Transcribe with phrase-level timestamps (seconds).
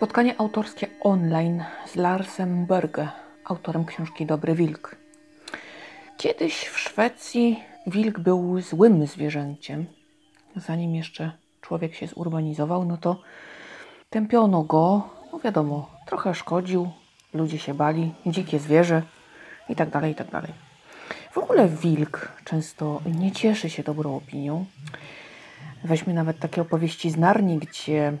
[0.00, 3.08] Spotkanie autorskie online z Larsem Berge,
[3.44, 4.96] autorem książki Dobry Wilk.
[6.16, 9.86] Kiedyś w Szwecji wilk był złym zwierzęciem.
[10.56, 13.22] Zanim jeszcze człowiek się zurbanizował, no to
[14.10, 16.90] tępiono go, no wiadomo, trochę szkodził,
[17.34, 19.02] ludzie się bali, dzikie zwierzę
[19.68, 20.52] i tak dalej, i tak dalej.
[21.32, 24.64] W ogóle wilk często nie cieszy się dobrą opinią.
[25.84, 28.12] Weźmy nawet takie opowieści z Narni, gdzie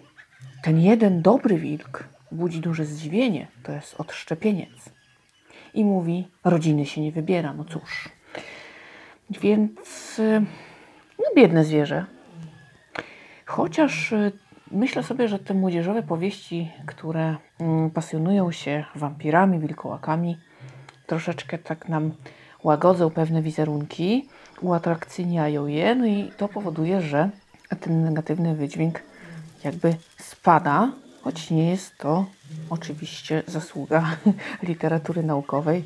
[0.62, 4.90] ten jeden dobry wilk budzi duże zdziwienie, to jest odszczepieniec.
[5.74, 8.08] I mówi, rodziny się nie wybiera, no cóż.
[9.30, 10.42] Więc, y,
[11.18, 12.04] no biedne zwierzę.
[13.46, 14.32] Chociaż y,
[14.70, 20.36] myślę sobie, że te młodzieżowe powieści, które mm, pasjonują się wampirami, wilkołakami,
[21.06, 22.12] troszeczkę tak nam
[22.64, 24.28] łagodzą pewne wizerunki,
[24.60, 27.30] uatrakcyjniają je, no i to powoduje, że
[27.80, 29.02] ten negatywny wydźwięk
[29.64, 32.26] jakby spada, choć nie jest to
[32.70, 34.16] oczywiście zasługa
[34.68, 35.84] literatury naukowej.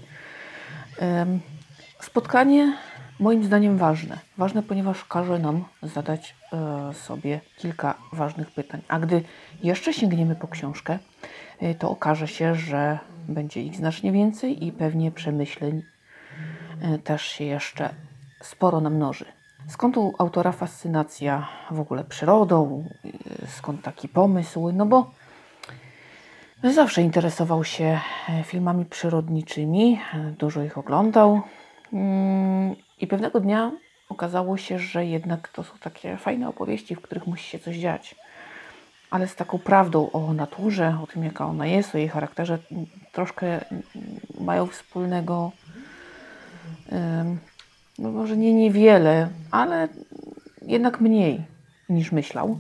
[2.01, 2.77] Spotkanie
[3.19, 4.19] moim zdaniem ważne.
[4.39, 8.83] Ważne, ponieważ każe nam zadać e, sobie kilka ważnych pytań.
[8.89, 9.23] A gdy
[9.63, 10.99] jeszcze sięgniemy po książkę,
[11.61, 15.83] e, to okaże się, że będzie ich znacznie więcej i pewnie przemyśleń
[16.81, 17.95] e, też się jeszcze
[18.43, 19.25] sporo namnoży.
[19.69, 22.85] Skąd u autora fascynacja w ogóle przyrodą?
[23.49, 24.73] Skąd taki pomysł?
[24.73, 25.11] No bo
[26.63, 28.01] zawsze interesował się
[28.45, 30.01] filmami przyrodniczymi,
[30.39, 31.43] dużo ich oglądał
[31.93, 33.73] mm, i pewnego dnia
[34.09, 38.15] okazało się, że jednak to są takie fajne opowieści, w których musi się coś dziać.
[39.11, 42.59] Ale z taką prawdą o naturze, o tym jaka ona jest, o jej charakterze,
[43.13, 43.65] troszkę
[44.41, 45.53] mają wspólnego
[47.99, 49.89] no może nie niewiele, ale
[50.63, 51.45] jednak mniej
[51.89, 52.59] niż myślał.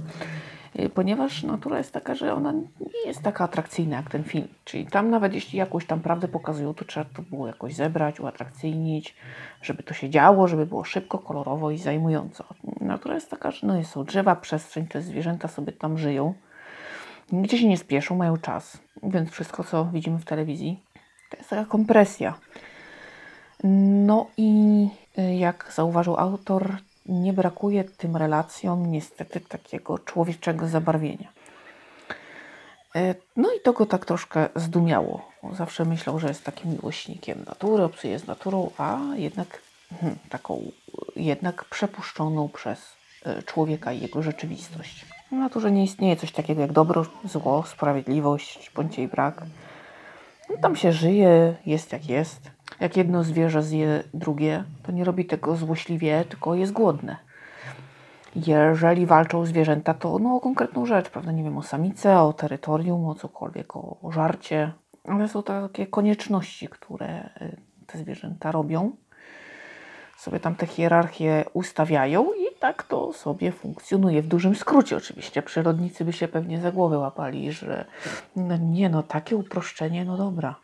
[0.79, 4.49] Y, ponieważ natura jest taka, że ona nie jest taka atrakcyjna jak ten film.
[4.65, 9.15] Czyli tam nawet jeśli jakąś tam prawdę pokazują, to trzeba to było jakoś zebrać, uatrakcyjnić,
[9.63, 12.45] żeby to się działo, żeby było szybko, kolorowo i zajmująco.
[12.81, 16.35] Natura jest taka, że no są drzewa, przestrzeń, te zwierzęta sobie tam żyją.
[17.33, 18.79] Nigdzie się nie spieszą, mają czas.
[19.03, 20.81] Więc wszystko, co widzimy w telewizji,
[21.31, 22.35] to jest taka kompresja.
[23.65, 26.77] No i jak zauważył autor,
[27.07, 31.33] nie brakuje tym relacjom niestety takiego człowieczego zabarwienia.
[32.97, 35.29] Y, no i to go tak troszkę zdumiało.
[35.53, 39.63] Zawsze myślał, że jest takim miłośnikiem natury, obcuje z naturą, a jednak
[40.01, 40.63] hmm, taką
[41.17, 42.97] jednak przepuszczoną przez
[43.27, 45.07] y, człowieka i jego rzeczywistość.
[45.33, 49.43] W naturze nie istnieje coś takiego jak dobro, zło, sprawiedliwość bądź jej brak.
[50.51, 52.54] No, tam się żyje, jest jak jest.
[52.81, 57.17] Jak jedno zwierzę zje drugie, to nie robi tego złośliwie, tylko jest głodne.
[58.37, 61.33] Jeżeli walczą zwierzęta, to no, o konkretną rzecz, prawda?
[61.33, 64.73] Nie wiem, o samicę, o terytorium, o cokolwiek, o, o żarcie,
[65.05, 68.93] ale są takie konieczności, które y, te zwierzęta robią.
[70.17, 74.23] Sobie tam te hierarchie ustawiają i tak to sobie funkcjonuje.
[74.23, 75.43] W dużym skrócie oczywiście.
[75.43, 77.85] Przyrodnicy by się pewnie za głowę łapali, że
[78.37, 80.64] no nie no, takie uproszczenie, no dobra.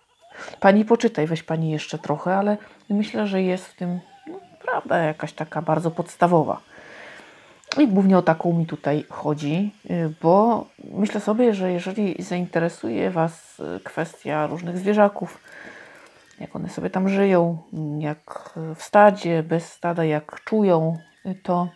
[0.60, 2.56] Pani poczytaj, weź pani jeszcze trochę, ale
[2.90, 6.60] myślę, że jest w tym no, prawda jakaś taka bardzo podstawowa.
[7.78, 13.60] I głównie o taką mi tutaj chodzi, y, bo myślę sobie, że jeżeli zainteresuje Was
[13.60, 15.40] y, kwestia różnych zwierzaków,
[16.40, 17.58] jak one sobie tam żyją,
[17.98, 21.68] jak w stadzie, bez stada, jak czują, y, to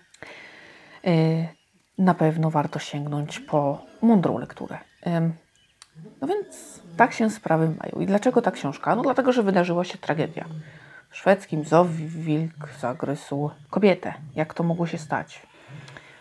[1.98, 4.78] na pewno warto sięgnąć po mądrą lekturę.
[6.21, 8.00] No więc tak się sprawy mają.
[8.00, 8.97] I dlaczego ta książka?
[8.97, 10.44] No dlatego, że wydarzyła się tragedia.
[11.10, 14.15] W szwedzkim zoo wilk zagryzł kobietę.
[14.34, 15.43] Jak to mogło się stać?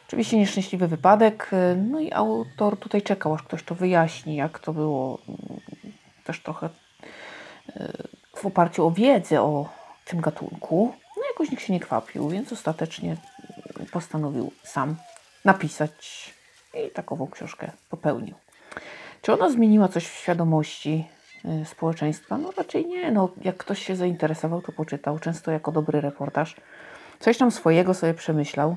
[0.08, 5.20] Oczywiście nieszczęśliwy wypadek, no i autor tutaj czekał, aż ktoś to wyjaśni, jak to było.
[6.24, 6.70] Też trochę
[7.76, 7.94] e,
[8.36, 9.70] w oparciu o wiedzę o
[10.06, 10.94] tym gatunku.
[11.18, 13.18] No jakoś nikt się nie kwapił, więc ostatecznie
[13.92, 14.96] postanowił sam
[15.46, 16.34] napisać
[16.74, 18.43] i takową książkę popełnił.
[19.24, 21.08] Czy ona zmieniła coś w świadomości
[21.62, 22.38] y, społeczeństwa?
[22.38, 23.12] No raczej nie.
[23.12, 26.56] No, jak ktoś się zainteresował, to poczytał, często jako dobry reportaż.
[27.20, 28.76] Coś tam swojego sobie przemyślał,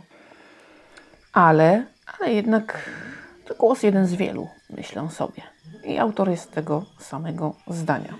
[1.33, 1.87] ale,
[2.19, 2.91] ale jednak
[3.45, 5.43] to głos jeden z wielu, myślę sobie.
[5.85, 8.15] I autor jest tego samego zdania.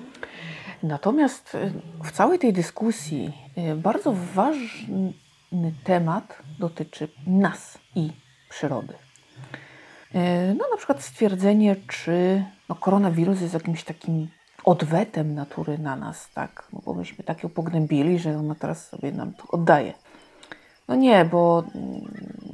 [0.83, 1.73] Natomiast y,
[2.05, 5.13] w całej tej dyskusji y, bardzo ważny
[5.85, 8.13] temat dotyczy nas i
[8.49, 9.06] przyrody.
[10.17, 14.29] E, no na przykład stwierdzenie, czy no, koronawirus jest jakimś takim
[14.65, 16.69] odwetem natury na nas, tak?
[16.73, 19.93] No, bo myśmy tak ją pognębili, że ona teraz sobie nam to oddaje.
[20.89, 22.01] No nie, bo mm,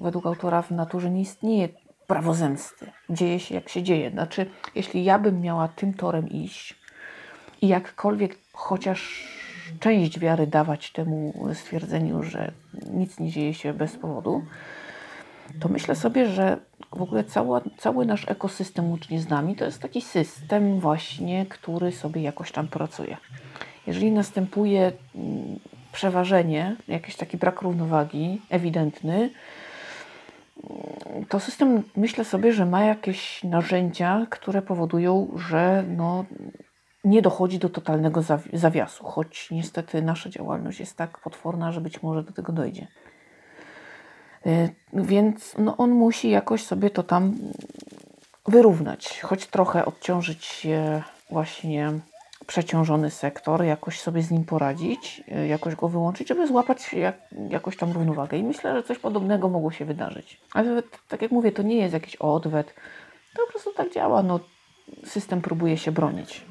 [0.03, 1.69] według autora w naturze nie istnieje
[2.07, 2.91] prawo zemsty.
[3.11, 4.11] Dzieje się jak się dzieje.
[4.11, 6.81] Znaczy, jeśli ja bym miała tym torem iść
[7.63, 9.29] i jakkolwiek chociaż
[9.81, 12.53] część wiary dawać temu stwierdzeniu, że
[12.91, 14.43] nic nie dzieje się bez powodu,
[15.61, 16.57] to myślę sobie, że
[16.97, 17.25] w ogóle
[17.79, 22.69] cały nasz ekosystem łącznie z nami to jest taki system właśnie, który sobie jakoś tam
[22.69, 23.17] pracuje.
[23.87, 25.59] Jeżeli następuje mm,
[25.93, 29.31] przeważenie, jakiś taki brak równowagi ewidentny,
[31.29, 36.25] to system myślę sobie, że ma jakieś narzędzia, które powodują, że no,
[37.05, 38.23] nie dochodzi do totalnego
[38.53, 42.87] zawiasu, choć niestety nasza działalność jest tak potworna, że być może do tego dojdzie.
[44.47, 47.35] Y, więc no, on musi jakoś sobie to tam
[48.47, 51.93] wyrównać, choć trochę odciążyć się właśnie
[52.47, 57.17] przeciążony sektor, jakoś sobie z nim poradzić, y, jakoś go wyłączyć, żeby złapać jak,
[57.49, 58.39] jakoś tam równowagę.
[58.39, 60.41] I myślę, że coś podobnego mogło się wydarzyć.
[60.53, 62.75] Ale tak jak mówię, to nie jest jakiś odwet,
[63.35, 64.23] to po prostu tak działa.
[64.23, 64.41] No,
[65.05, 66.45] system próbuje się bronić.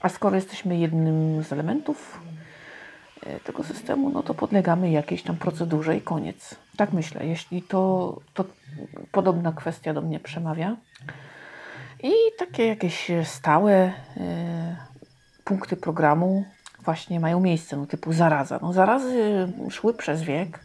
[0.00, 2.20] A skoro jesteśmy jednym z elementów
[3.26, 6.56] y, tego systemu, no to podlegamy jakiejś tam procedurze i koniec.
[6.80, 7.26] Tak myślę.
[7.26, 8.44] Jeśli to, to
[9.12, 10.76] podobna kwestia do mnie przemawia.
[12.02, 13.92] I takie jakieś stałe.
[14.16, 14.22] Yy,
[15.44, 16.44] punkty programu
[16.84, 18.58] właśnie mają miejsce, no typu zaraza.
[18.62, 20.60] No zarazy szły przez wiek,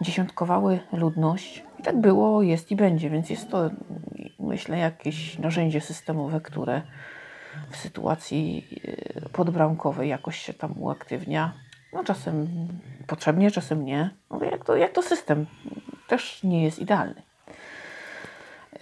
[0.00, 3.70] dziesiątkowały ludność i tak było, jest i będzie, więc jest to
[4.38, 6.82] myślę jakieś narzędzie systemowe, które
[7.70, 8.68] w sytuacji
[9.24, 11.52] e, podbramkowej jakoś się tam uaktywnia.
[11.92, 12.48] No czasem
[13.06, 14.10] potrzebnie, czasem nie.
[14.30, 15.46] No jak to, jak to system
[16.08, 17.22] też nie jest idealny.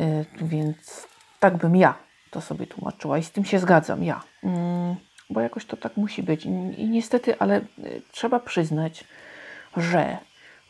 [0.01, 1.09] E, więc
[1.41, 1.95] tak bym ja
[2.31, 4.23] to sobie tłumaczyła i z tym się zgadzam, ja.
[4.45, 4.97] Mm
[5.31, 6.47] bo jakoś to tak musi być.
[6.77, 9.05] I niestety, ale y, trzeba przyznać,
[9.77, 10.19] że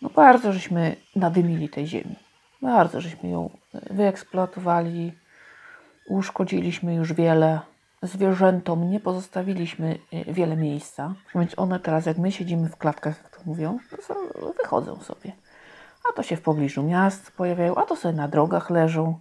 [0.02, 2.16] no bardzo żeśmy nadymili tej ziemi.
[2.62, 5.12] Bardzo żeśmy ją y, wyeksploatowali,
[6.08, 7.60] uszkodziliśmy już wiele.
[8.02, 9.98] Zwierzętom nie pozostawiliśmy
[10.28, 13.78] wiele miejsca, więc one teraz, jak my siedzimy w klatkach, mówią,
[14.62, 15.32] wychodzą sobie.
[16.10, 19.18] A to się w pobliżu miast pojawiają, a to sobie na drogach leżą.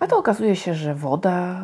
[0.00, 1.62] A to okazuje się, że woda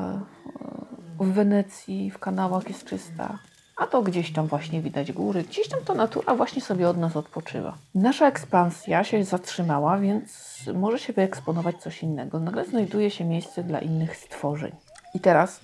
[1.20, 3.38] w Wenecji, w kanałach jest czysta.
[3.76, 7.16] A to gdzieś tam właśnie widać góry, gdzieś tam to natura właśnie sobie od nas
[7.16, 7.74] odpoczywa.
[7.94, 12.40] Nasza ekspansja się zatrzymała, więc może się wyeksponować coś innego.
[12.40, 14.72] Nagle znajduje się miejsce dla innych stworzeń.
[15.14, 15.60] I teraz,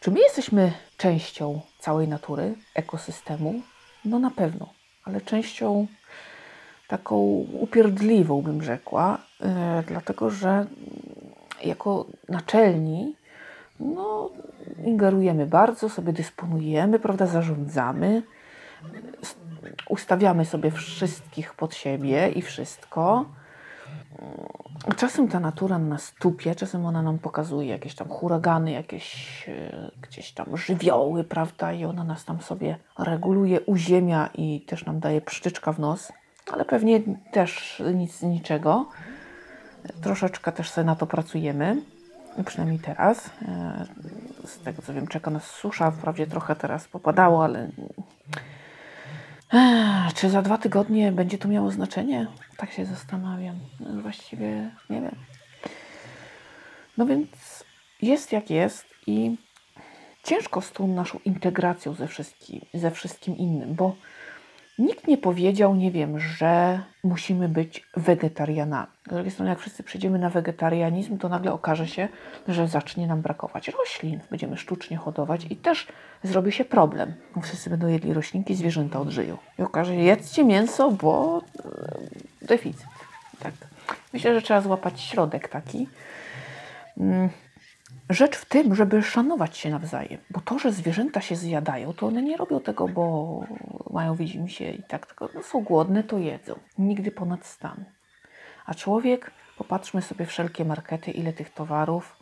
[0.00, 3.54] czy my jesteśmy częścią całej natury, ekosystemu?
[4.04, 4.68] No na pewno,
[5.04, 5.86] ale częścią
[6.88, 7.16] taką
[7.52, 9.46] upierdliwą, bym rzekła, yy,
[9.86, 10.66] dlatego że
[11.64, 13.14] jako naczelni
[13.80, 14.30] no,
[14.84, 18.22] ingerujemy bardzo, sobie dysponujemy, prawda, zarządzamy,
[19.88, 23.24] ustawiamy sobie wszystkich pod siebie i wszystko.
[24.96, 30.32] Czasem ta natura nas tupie, czasem ona nam pokazuje jakieś tam huragany, jakieś e, gdzieś
[30.32, 35.72] tam żywioły, prawda, i ona nas tam sobie reguluje, uziemia i też nam daje pszczyczka
[35.72, 36.12] w nos,
[36.52, 37.00] ale pewnie
[37.32, 38.88] też nic z niczego.
[40.02, 41.82] Troszeczkę też sobie na to pracujemy
[42.44, 43.30] przynajmniej teraz.
[43.48, 43.86] E,
[44.44, 45.90] z tego co wiem, czeka nas susza.
[45.90, 47.68] Wprawdzie trochę teraz popadało, ale.
[50.18, 52.26] Czy za dwa tygodnie będzie to miało znaczenie?
[52.56, 53.58] Tak się zastanawiam.
[54.02, 55.16] Właściwie nie wiem.
[56.96, 57.28] No więc
[58.02, 59.36] jest jak jest i
[60.24, 63.96] ciężko z tą naszą integracją ze wszystkim, ze wszystkim innym, bo
[64.78, 68.86] Nikt nie powiedział, nie wiem, że musimy być wegetarianami.
[69.06, 72.08] Z drugiej strony, jak wszyscy przejdziemy na wegetarianizm, to nagle okaże się,
[72.48, 75.86] że zacznie nam brakować roślin, będziemy sztucznie hodować i też
[76.22, 77.14] zrobi się problem.
[77.42, 79.38] Wszyscy będą jedli roślinki, zwierzęta odżyją.
[79.58, 81.42] I okaże się, jedzcie mięso, bo
[82.42, 82.86] e, deficyt.
[83.40, 83.52] Tak.
[84.12, 85.88] Myślę, że trzeba złapać środek taki.
[88.10, 90.20] Rzecz w tym, żeby szanować się nawzajem.
[90.30, 93.44] Bo to, że zwierzęta się zjadają, to one nie robią tego, bo
[93.90, 96.58] mają widzimy się i tak, tylko no, są głodne, to jedzą.
[96.78, 97.84] Nigdy ponad stan.
[98.66, 102.16] A człowiek, popatrzmy sobie wszelkie markety, ile tych towarów,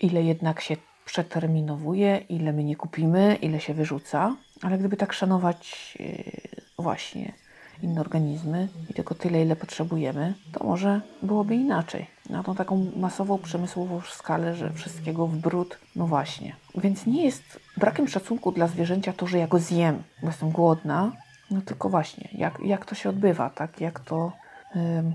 [0.00, 4.36] ile jednak się przeterminowuje, ile my nie kupimy, ile się wyrzuca.
[4.62, 7.32] Ale gdyby tak szanować yy, właśnie
[7.82, 12.06] inne organizmy i tylko tyle, ile potrzebujemy, to może byłoby inaczej.
[12.30, 16.56] Na tą taką masową, przemysłową skalę, że wszystkiego w brud, no właśnie.
[16.74, 21.12] Więc nie jest brakiem szacunku dla zwierzęcia to, że ja go zjem, bo jestem głodna,
[21.50, 23.80] no tylko właśnie, jak, jak to się odbywa, tak?
[23.80, 24.32] Jak to
[24.76, 25.14] ym,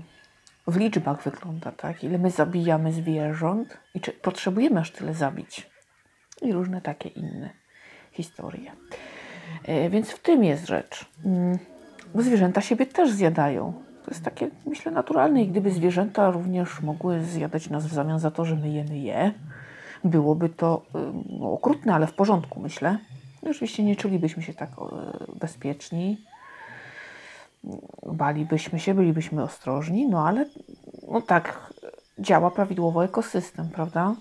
[0.66, 2.04] w liczbach wygląda, tak?
[2.04, 5.70] Ile my zabijamy zwierząt i czy potrzebujemy aż tyle zabić.
[6.42, 7.50] I różne takie inne
[8.12, 8.72] historie.
[9.68, 11.06] Yy, więc w tym jest rzecz.
[11.24, 11.75] Yy
[12.16, 13.72] bo zwierzęta siebie też zjadają.
[14.04, 18.30] To jest takie, myślę, naturalne i gdyby zwierzęta również mogły zjadać nas w zamian za
[18.30, 19.32] to, że my jemy je,
[20.04, 20.82] byłoby to
[21.40, 22.98] no, okrutne, ale w porządku, myślę.
[23.50, 24.70] Oczywiście nie czulibyśmy się tak
[25.40, 26.18] bezpieczni,
[28.06, 30.46] balibyśmy się, bylibyśmy ostrożni, no ale
[31.08, 31.72] no tak
[32.18, 34.14] działa prawidłowo ekosystem, prawda?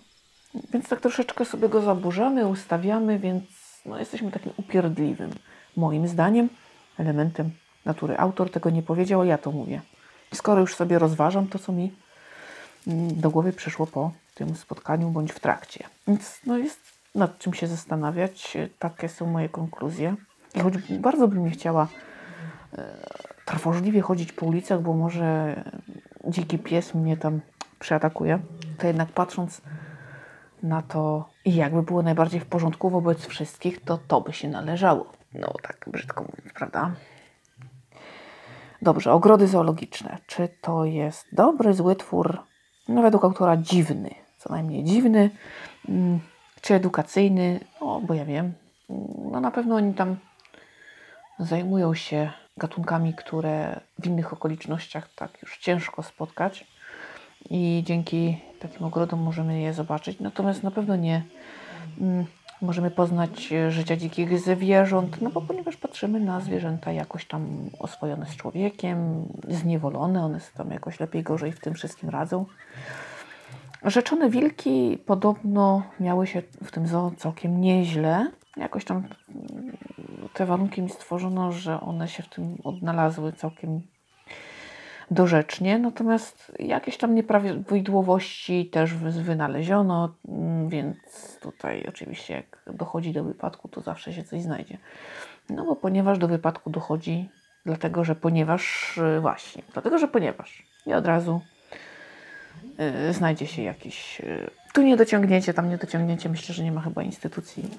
[0.73, 3.43] Więc tak troszeczkę sobie go zaburzamy, ustawiamy, więc
[3.85, 5.31] no, jesteśmy takim upierdliwym,
[5.77, 6.49] moim zdaniem,
[6.97, 7.51] elementem
[7.85, 8.17] natury.
[8.17, 9.81] Autor tego nie powiedział, ja to mówię.
[10.33, 11.93] Skoro już sobie rozważam to, co mi
[12.87, 15.83] mm, do głowy przyszło po tym spotkaniu bądź w trakcie.
[16.07, 16.79] Więc no, jest
[17.15, 18.57] nad czym się zastanawiać.
[18.79, 20.15] Takie są moje konkluzje.
[20.55, 21.87] I choć bardzo bym nie chciała
[22.73, 22.97] e,
[23.45, 25.55] trwożliwie chodzić po ulicach, bo może
[26.27, 27.41] dziki pies mnie tam
[27.79, 28.39] przeatakuje,
[28.77, 29.61] to jednak patrząc
[30.63, 35.11] na to, jakby było najbardziej w porządku wobec wszystkich, to to by się należało.
[35.33, 36.91] No tak brzydko mówiąc, prawda?
[38.85, 40.17] Dobrze, ogrody zoologiczne.
[40.27, 42.39] Czy to jest dobry, zły twór?
[42.87, 45.29] No według autora dziwny, co najmniej dziwny.
[45.89, 46.19] Mm,
[46.61, 47.59] czy edukacyjny?
[47.81, 48.53] No, bo ja wiem.
[49.31, 50.15] No na pewno oni tam
[51.39, 56.67] zajmują się gatunkami, które w innych okolicznościach tak już ciężko spotkać
[57.49, 60.19] i dzięki takim ogrodom możemy je zobaczyć.
[60.19, 61.23] Natomiast na pewno nie
[62.01, 62.25] mm,
[62.61, 68.35] możemy poznać życia dzikich zwierząt, no bo ponieważ patrzymy na zwierzęta jakoś tam oswojone z
[68.35, 72.45] człowiekiem, zniewolone, one sobie tam jakoś lepiej, gorzej w tym wszystkim radzą.
[73.83, 78.31] Rzeczone wilki podobno miały się w tym zoo całkiem nieźle.
[78.57, 79.03] Jakoś tam
[80.33, 83.81] te warunki mi stworzono, że one się w tym odnalazły całkiem
[85.11, 90.97] dorzecznie, natomiast jakieś tam nieprawidłowości też wynaleziono, mm, więc
[91.41, 94.77] tutaj oczywiście jak dochodzi do wypadku, to zawsze się coś znajdzie.
[95.49, 97.29] No bo ponieważ do wypadku dochodzi,
[97.65, 101.41] dlatego że ponieważ, y, właśnie, dlatego że ponieważ i od razu
[102.77, 107.69] yy, znajdzie się jakiś, yy, tu niedociągnięcie, tam niedociągnięcie, myślę, że nie ma chyba instytucji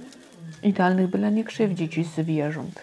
[0.62, 2.83] idealnych, byle nie krzywdzić zwierząt.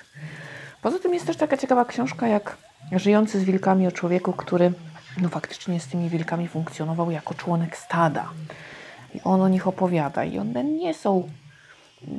[0.82, 2.58] Poza tym jest też taka ciekawa książka jak
[2.92, 4.74] Żyjący z wilkami o człowieku, który
[5.22, 8.30] no faktycznie z tymi wilkami funkcjonował jako członek stada.
[9.16, 10.24] I on o nich opowiada.
[10.24, 11.30] I one nie są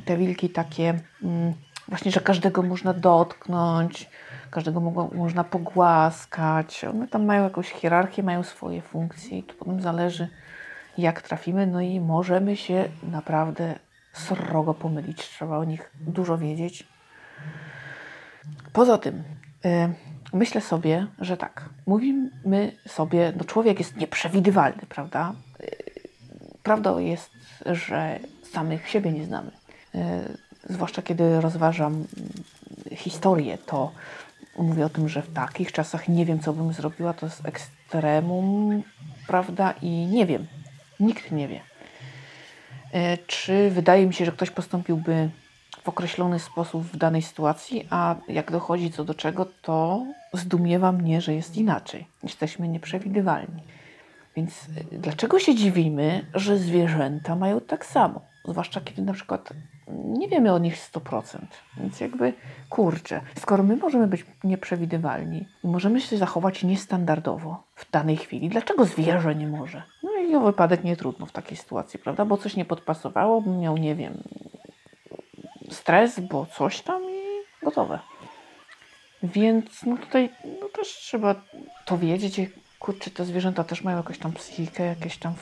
[0.05, 1.53] te wilki takie mm,
[1.87, 4.09] właśnie, że każdego można dotknąć,
[4.51, 6.85] każdego mo można pogłaskać.
[6.85, 10.27] One tam mają jakąś hierarchię, mają swoje funkcje i to potem zależy
[10.97, 11.67] jak trafimy.
[11.67, 13.79] No i możemy się naprawdę
[14.13, 15.17] srogo pomylić.
[15.17, 16.87] Trzeba o nich dużo wiedzieć.
[18.73, 19.23] Poza tym,
[19.65, 19.93] y,
[20.33, 25.33] myślę sobie, że tak, mówimy sobie, no człowiek jest nieprzewidywalny, prawda?
[25.61, 25.75] Y,
[26.63, 27.31] prawdą jest,
[27.65, 28.19] że
[28.51, 29.51] samych siebie nie znamy.
[29.95, 29.99] Y,
[30.69, 32.05] zwłaszcza kiedy rozważam
[32.91, 33.91] historię, to
[34.57, 38.83] mówię o tym, że w takich czasach nie wiem, co bym zrobiła, to jest ekstremum,
[39.27, 39.73] prawda?
[39.81, 40.47] I nie wiem,
[40.99, 41.61] nikt nie wie.
[42.95, 45.29] Y, czy wydaje mi się, że ktoś postąpiłby
[45.85, 51.21] w określony sposób w danej sytuacji, a jak dochodzi co do czego, to zdumiewa mnie,
[51.21, 52.07] że jest inaczej.
[52.23, 53.63] Jesteśmy nieprzewidywalni.
[54.35, 54.51] Więc
[54.93, 58.21] y, dlaczego się dziwimy, że zwierzęta mają tak samo?
[58.45, 59.49] Zwłaszcza kiedy na przykład
[59.87, 61.39] nie wiemy o nich 100%.
[61.77, 62.33] Więc jakby
[62.69, 68.85] kurczę, skoro my możemy być nieprzewidywalni i możemy się zachować niestandardowo w danej chwili, dlaczego
[68.85, 69.83] zwierzę nie może?
[70.03, 72.25] No i o wypadek nie trudno w takiej sytuacji, prawda?
[72.25, 74.23] Bo coś nie podpasowało, miał, nie wiem,
[75.71, 77.99] stres, bo coś tam i gotowe.
[79.23, 80.29] Więc no tutaj
[80.61, 81.35] no też trzeba
[81.85, 82.41] to wiedzieć.
[82.79, 85.33] Kurczę, te zwierzęta też mają jakąś tam psychikę, jakieś tam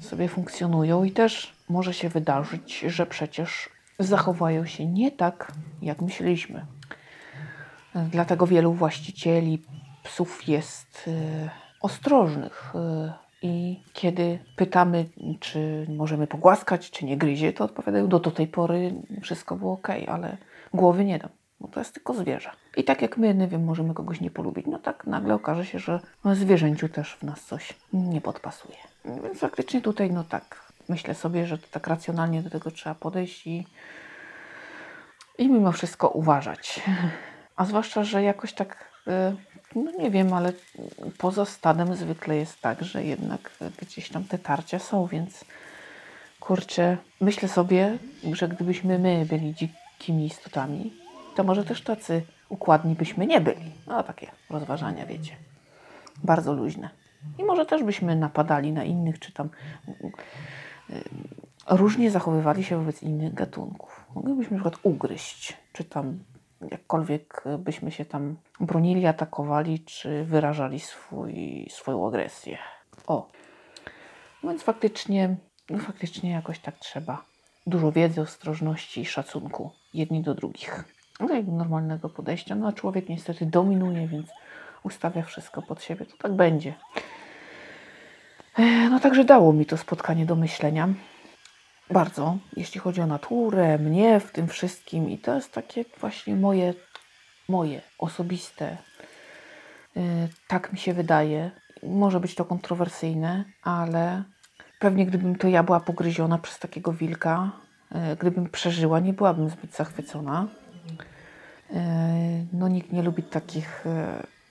[0.00, 6.66] sobie funkcjonują i też może się wydarzyć, że przecież zachowają się nie tak, jak myśleliśmy.
[7.94, 9.62] Dlatego wielu właścicieli
[10.02, 12.72] psów jest y, ostrożnych.
[12.74, 15.06] Y, I kiedy pytamy,
[15.40, 19.88] czy możemy pogłaskać, czy nie gryzie, to odpowiadają, do, do tej pory wszystko było ok,
[20.06, 20.36] ale
[20.72, 21.30] głowy nie dam
[21.64, 22.50] bo to jest tylko zwierzę.
[22.76, 25.78] I tak jak my, nie wiem, możemy kogoś nie polubić, no tak nagle okaże się,
[25.78, 28.76] że zwierzęciu też w nas coś nie podpasuje.
[29.04, 33.66] Więc faktycznie tutaj, no tak, myślę sobie, że tak racjonalnie do tego trzeba podejść i,
[35.38, 36.80] i mimo wszystko uważać.
[37.56, 38.90] A zwłaszcza, że jakoś tak,
[39.74, 40.52] no nie wiem, ale
[41.18, 43.50] poza stadem zwykle jest tak, że jednak
[43.82, 45.44] gdzieś tam te tarcia są, więc
[46.40, 47.98] kurczę, myślę sobie,
[48.32, 50.92] że gdybyśmy my byli dzikimi istotami,
[51.34, 53.72] to może też tacy układni byśmy nie byli.
[53.86, 55.36] No takie rozważania, wiecie.
[56.24, 56.90] Bardzo luźne.
[57.38, 59.48] I może też byśmy napadali na innych, czy tam
[60.90, 61.02] y,
[61.70, 64.04] różnie zachowywali się wobec innych gatunków.
[64.14, 66.18] Moglibyśmy na przykład ugryźć, czy tam
[66.70, 72.58] jakkolwiek byśmy się tam bronili, atakowali, czy wyrażali swój, swoją agresję.
[73.06, 73.28] O,
[74.44, 75.36] więc faktycznie,
[75.70, 77.24] no faktycznie jakoś tak trzeba.
[77.66, 80.84] Dużo wiedzy, ostrożności i szacunku jedni do drugich.
[81.20, 82.54] No jak normalnego podejścia.
[82.54, 84.30] No a człowiek niestety dominuje, więc
[84.82, 86.06] ustawia wszystko pod siebie.
[86.06, 86.74] To tak będzie.
[88.58, 90.88] E, No także dało mi to spotkanie do myślenia.
[91.90, 95.10] Bardzo, jeśli chodzi o naturę, mnie w tym wszystkim.
[95.10, 96.74] I to jest takie właśnie moje,
[97.48, 98.76] moje osobiste.
[99.96, 101.50] Y, Tak mi się wydaje.
[101.82, 104.22] Może być to kontrowersyjne, ale
[104.78, 107.50] pewnie gdybym to ja była pogryziona przez takiego wilka,
[108.12, 110.46] y, gdybym przeżyła, nie byłabym zbyt zachwycona.
[111.70, 111.74] Y,
[112.52, 113.84] No nikt nie lubi takich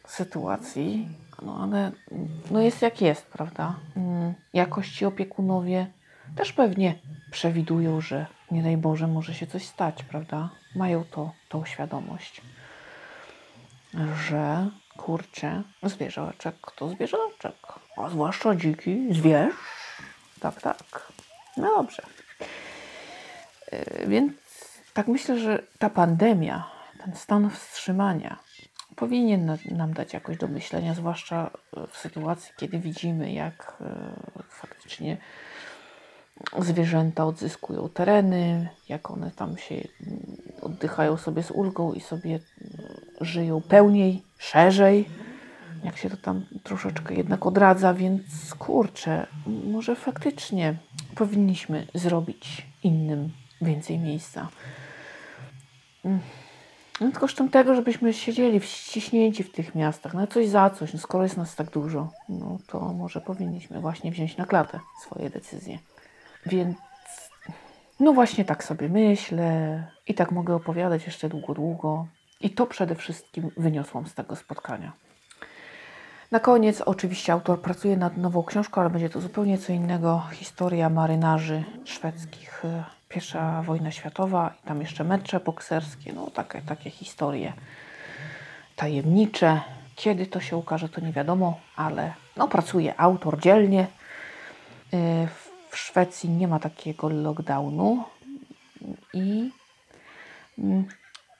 [0.07, 1.07] sytuacji,
[1.41, 1.91] no ale
[2.51, 3.75] no jest jak jest, prawda?
[3.97, 5.87] Mm, Jakoś ci opiekunowie
[6.35, 6.95] też pewnie
[7.33, 10.49] przewidują, że nie daj Boże może się coś stać, prawda?
[10.75, 12.41] Mają to, tą świadomość,
[14.27, 17.55] że kurczę, zwierzaczek to zwierzaczek,
[17.97, 19.55] a zwłaszcza dziki zwierz.
[20.39, 21.11] Tak, tak.
[21.57, 22.03] No dobrze.
[23.71, 24.33] Yy, Więc
[24.93, 26.69] tak myślę, że ta pandemia,
[27.05, 28.39] ten stan wstrzymania
[28.95, 31.49] powinien na- nam dać jakoś do myślenia, zwłaszcza
[31.91, 35.17] w sytuacji, kiedy widzimy, jak e, faktycznie
[36.59, 39.75] zwierzęta odzyskują tereny, jak one tam się
[40.61, 45.05] oddychają sobie z ulgą i sobie mm, żyją pełniej, szerzej,
[45.83, 50.75] jak się to tam troszeczkę jednak odradza, więc kurczę, może faktycznie
[51.15, 53.31] powinniśmy zrobić innym
[53.61, 54.47] więcej miejsca.
[56.05, 56.19] Mm.
[57.01, 61.23] No, kosztem tego, żebyśmy siedzieli wciśnięci w tych miastach, na coś za coś, no, skoro
[61.23, 65.79] jest nas tak dużo, no to może powinniśmy właśnie wziąć na klatę swoje decyzje.
[66.45, 66.77] Więc
[67.99, 72.07] no właśnie tak sobie myślę i tak mogę opowiadać jeszcze długo, długo.
[72.41, 74.91] I to przede wszystkim wyniosłam z tego spotkania.
[76.31, 80.23] Na koniec oczywiście autor pracuje nad nową książką, ale będzie to zupełnie co innego.
[80.31, 86.89] Historia marynarzy szwedzkich, e, pierwsza wojna światowa i tam jeszcze mecze bokserskie, no takie, takie
[86.89, 87.53] historie
[88.75, 89.61] tajemnicze.
[89.95, 93.87] Kiedy to się ukaże, to nie wiadomo, ale no, pracuje autor dzielnie.
[95.73, 98.03] W Szwecji nie ma takiego lockdownu
[99.13, 99.51] i
[100.59, 100.85] mm,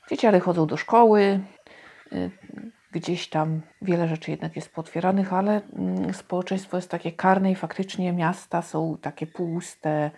[0.10, 1.40] dzieciary chodzą do szkoły.
[2.14, 2.32] y,
[2.92, 8.14] Gdzieś tam wiele rzeczy jednak jest potwieranych, ale mm, społeczeństwo jest takie karne i faktycznie
[8.14, 10.12] miasta są takie puste.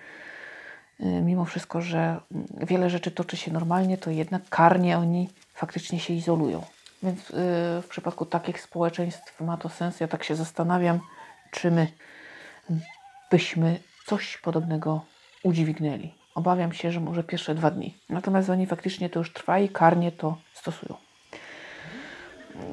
[1.00, 6.00] Y, Mimo wszystko, że mm, wiele rzeczy toczy się normalnie, to jednak karnie oni faktycznie
[6.00, 6.64] się izolują.
[7.04, 7.34] Więc y,
[7.82, 10.00] w przypadku takich społeczeństw ma to sens.
[10.00, 11.00] Ja tak się zastanawiam,
[11.52, 11.88] czy my
[13.32, 15.06] byśmy coś podobnego
[15.44, 16.14] udźwignęli.
[16.36, 17.98] Obawiam się, że może pierwsze dwa dni.
[18.10, 20.96] Natomiast oni faktycznie to już trwa i karnie to stosują.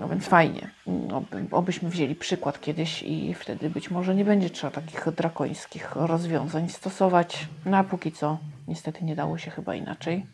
[0.01, 0.71] No więc fajnie.
[1.13, 6.69] Oby, obyśmy wzięli przykład kiedyś i wtedy być może nie będzie trzeba takich drakońskich rozwiązań
[6.69, 7.49] stosować.
[7.67, 10.27] No a póki co niestety nie dało się chyba inaczej.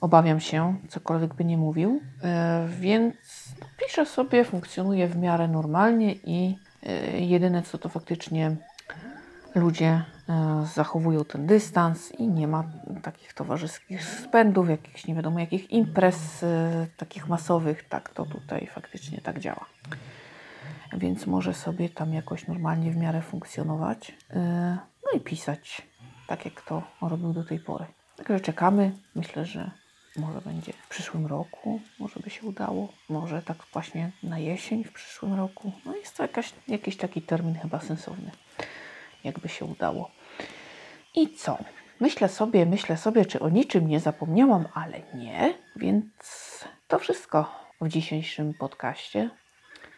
[0.00, 2.00] Obawiam się, cokolwiek by nie mówił.
[2.22, 3.14] E, więc
[3.84, 8.56] piszę sobie, funkcjonuje w miarę normalnie i e, jedyne co to faktycznie
[9.54, 10.04] ludzie
[10.74, 12.64] zachowują ten dystans i nie ma
[13.02, 17.88] takich towarzyskich spędów, jakichś nie wiadomo jakich imprez e, takich masowych.
[17.88, 19.66] Tak, to tutaj faktycznie tak działa.
[20.92, 24.14] Więc może sobie tam jakoś normalnie w miarę funkcjonować.
[24.30, 25.82] e, No i pisać,
[26.26, 27.86] tak jak to robił do tej pory.
[28.16, 28.92] Także czekamy.
[29.14, 29.70] Myślę, że
[30.16, 32.88] może będzie w przyszłym roku, może by się udało.
[33.08, 35.72] Może tak właśnie na jesień w przyszłym roku.
[35.84, 38.30] No jest to jakaś, jakiś taki termin chyba sensowny
[39.24, 40.10] jakby się udało.
[41.14, 41.58] I co?
[42.00, 46.04] Myślę sobie, myślę sobie, czy o niczym nie zapomniałam, ale nie, więc
[46.88, 49.30] to wszystko w dzisiejszym podcaście.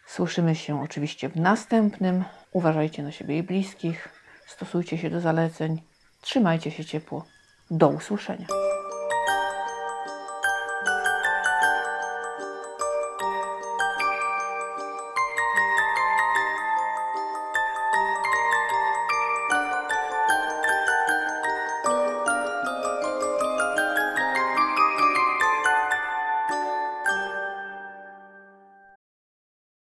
[0.07, 2.25] Słyszymy się oczywiście w następnym.
[2.53, 4.09] Uważajcie na siebie i bliskich,
[4.47, 5.83] stosujcie się do zaleceń,
[6.21, 7.25] trzymajcie się ciepło.
[7.71, 8.47] Do usłyszenia.